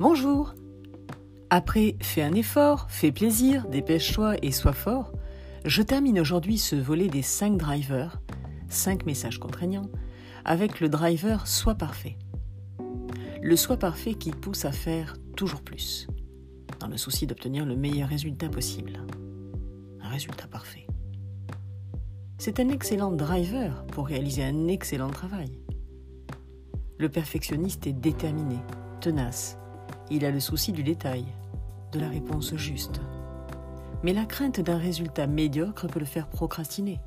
Bonjour 0.00 0.54
Après 1.50 1.94
Fais 2.00 2.22
un 2.22 2.32
effort, 2.32 2.86
fais 2.88 3.12
plaisir, 3.12 3.68
dépêche-toi 3.68 4.36
et 4.40 4.50
sois 4.50 4.72
fort, 4.72 5.12
je 5.66 5.82
termine 5.82 6.18
aujourd'hui 6.18 6.56
ce 6.56 6.74
volet 6.74 7.08
des 7.08 7.20
5 7.20 7.58
drivers, 7.58 8.18
5 8.70 9.04
messages 9.04 9.38
contraignants, 9.38 9.90
avec 10.46 10.80
le 10.80 10.88
driver 10.88 11.46
Sois 11.46 11.74
parfait. 11.74 12.16
Le 13.42 13.56
Sois 13.56 13.76
parfait 13.76 14.14
qui 14.14 14.30
pousse 14.30 14.64
à 14.64 14.72
faire 14.72 15.18
toujours 15.36 15.60
plus, 15.60 16.06
dans 16.78 16.88
le 16.88 16.96
souci 16.96 17.26
d'obtenir 17.26 17.66
le 17.66 17.76
meilleur 17.76 18.08
résultat 18.08 18.48
possible. 18.48 19.04
Un 20.00 20.08
résultat 20.08 20.46
parfait. 20.46 20.86
C'est 22.38 22.58
un 22.58 22.70
excellent 22.70 23.12
driver 23.12 23.84
pour 23.88 24.06
réaliser 24.06 24.44
un 24.44 24.66
excellent 24.66 25.10
travail. 25.10 25.60
Le 26.96 27.10
perfectionniste 27.10 27.86
est 27.86 27.92
déterminé, 27.92 28.56
tenace. 29.02 29.59
Il 30.12 30.24
a 30.24 30.32
le 30.32 30.40
souci 30.40 30.72
du 30.72 30.82
détail, 30.82 31.24
de 31.92 32.00
la 32.00 32.08
réponse 32.08 32.56
juste. 32.56 33.00
Mais 34.02 34.12
la 34.12 34.24
crainte 34.24 34.58
d'un 34.58 34.76
résultat 34.78 35.28
médiocre 35.28 35.86
peut 35.86 36.00
le 36.00 36.06
faire 36.06 36.26
procrastiner. 36.26 37.00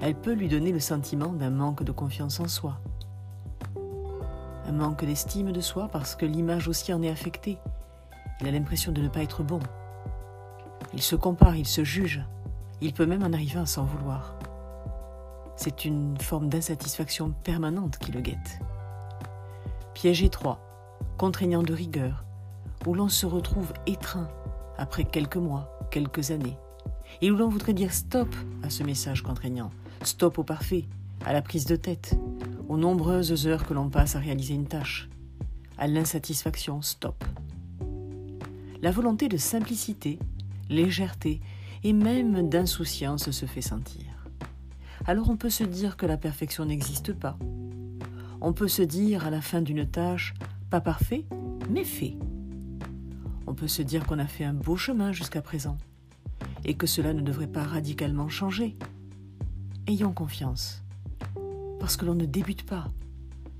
Elle 0.00 0.14
peut 0.14 0.32
lui 0.32 0.48
donner 0.48 0.70
le 0.70 0.78
sentiment 0.78 1.32
d'un 1.32 1.50
manque 1.50 1.82
de 1.82 1.90
confiance 1.90 2.38
en 2.38 2.46
soi. 2.46 2.78
Un 4.68 4.72
manque 4.72 5.04
d'estime 5.04 5.50
de 5.50 5.60
soi 5.60 5.88
parce 5.88 6.14
que 6.14 6.24
l'image 6.24 6.68
aussi 6.68 6.92
en 6.92 7.02
est 7.02 7.10
affectée. 7.10 7.58
Il 8.40 8.46
a 8.46 8.52
l'impression 8.52 8.92
de 8.92 9.02
ne 9.02 9.08
pas 9.08 9.22
être 9.22 9.42
bon. 9.42 9.60
Il 10.94 11.02
se 11.02 11.16
compare, 11.16 11.56
il 11.56 11.66
se 11.66 11.82
juge, 11.82 12.22
il 12.80 12.92
peut 12.92 13.06
même 13.06 13.24
en 13.24 13.32
arriver 13.32 13.58
à 13.58 13.66
s'en 13.66 13.84
vouloir. 13.84 14.36
C'est 15.56 15.84
une 15.84 16.16
forme 16.18 16.48
d'insatisfaction 16.48 17.32
permanente 17.42 17.98
qui 17.98 18.12
le 18.12 18.20
guette. 18.20 18.60
Piège 19.94 20.22
étroit, 20.22 20.58
contraignant 21.22 21.62
de 21.62 21.72
rigueur, 21.72 22.24
où 22.84 22.94
l'on 22.94 23.08
se 23.08 23.26
retrouve 23.26 23.72
étreint 23.86 24.28
après 24.76 25.04
quelques 25.04 25.36
mois, 25.36 25.78
quelques 25.92 26.32
années, 26.32 26.56
et 27.20 27.30
où 27.30 27.36
l'on 27.36 27.48
voudrait 27.48 27.74
dire 27.74 27.92
stop 27.92 28.34
à 28.64 28.70
ce 28.70 28.82
message 28.82 29.22
contraignant, 29.22 29.70
stop 30.02 30.38
au 30.38 30.42
parfait, 30.42 30.86
à 31.24 31.32
la 31.32 31.40
prise 31.40 31.64
de 31.64 31.76
tête, 31.76 32.18
aux 32.68 32.76
nombreuses 32.76 33.46
heures 33.46 33.64
que 33.64 33.72
l'on 33.72 33.88
passe 33.88 34.16
à 34.16 34.18
réaliser 34.18 34.54
une 34.54 34.66
tâche, 34.66 35.08
à 35.78 35.86
l'insatisfaction, 35.86 36.82
stop. 36.82 37.22
La 38.80 38.90
volonté 38.90 39.28
de 39.28 39.36
simplicité, 39.36 40.18
légèreté 40.70 41.40
et 41.84 41.92
même 41.92 42.48
d'insouciance 42.48 43.30
se 43.30 43.46
fait 43.46 43.62
sentir. 43.62 44.26
Alors 45.06 45.30
on 45.30 45.36
peut 45.36 45.50
se 45.50 45.62
dire 45.62 45.96
que 45.96 46.06
la 46.06 46.16
perfection 46.16 46.64
n'existe 46.64 47.12
pas. 47.12 47.38
On 48.40 48.52
peut 48.52 48.66
se 48.66 48.82
dire 48.82 49.24
à 49.24 49.30
la 49.30 49.40
fin 49.40 49.62
d'une 49.62 49.86
tâche, 49.86 50.34
pas 50.72 50.80
parfait, 50.80 51.26
mais 51.68 51.84
fait. 51.84 52.16
On 53.46 53.52
peut 53.52 53.68
se 53.68 53.82
dire 53.82 54.06
qu'on 54.06 54.18
a 54.18 54.26
fait 54.26 54.44
un 54.44 54.54
beau 54.54 54.74
chemin 54.74 55.12
jusqu'à 55.12 55.42
présent 55.42 55.76
et 56.64 56.72
que 56.72 56.86
cela 56.86 57.12
ne 57.12 57.20
devrait 57.20 57.46
pas 57.46 57.62
radicalement 57.62 58.30
changer. 58.30 58.78
Ayons 59.86 60.14
confiance, 60.14 60.82
parce 61.78 61.98
que 61.98 62.06
l'on 62.06 62.14
ne 62.14 62.24
débute 62.24 62.64
pas, 62.64 62.88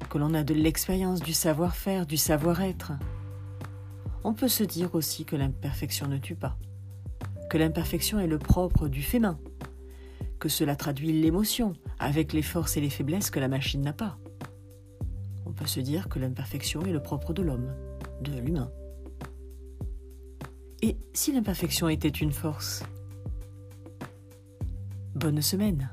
que 0.09 0.17
l'on 0.17 0.33
a 0.33 0.43
de 0.43 0.55
l'expérience, 0.55 1.21
du 1.21 1.35
savoir-faire, 1.35 2.07
du 2.07 2.17
savoir-être. 2.17 2.93
On 4.25 4.33
peut 4.33 4.49
se 4.49 4.65
dire 4.65 4.95
aussi 4.95 5.27
que 5.27 5.37
l'imperfection 5.37 6.09
ne 6.09 6.17
tue 6.17 6.35
pas 6.35 6.57
que 7.51 7.59
l'imperfection 7.59 8.19
est 8.19 8.27
le 8.27 8.39
propre 8.39 8.89
du 8.89 9.03
fait 9.03 9.19
main, 9.19 9.39
que 10.39 10.49
cela 10.49 10.75
traduit 10.75 11.13
l'émotion 11.13 11.75
avec 11.99 12.33
les 12.33 12.41
forces 12.41 12.79
et 12.79 12.81
les 12.81 12.89
faiblesses 12.89 13.31
que 13.31 13.41
la 13.41 13.49
machine 13.49 13.83
n'a 13.83 13.93
pas. 13.93 14.17
On 15.53 15.55
peut 15.55 15.67
se 15.67 15.81
dire 15.81 16.09
que 16.09 16.19
l'imperfection 16.19 16.81
est 16.87 16.93
le 16.93 17.03
propre 17.03 17.35
de 17.35 17.43
l'homme, 17.43 17.75
de 18.23 18.33
l'humain. 18.41 18.73
Et 20.81 20.97
si 21.13 21.31
l'imperfection 21.31 21.91
était 21.91 22.09
une 22.09 22.33
force? 22.33 22.83
Bonne 25.15 25.43
semaine 25.43 25.91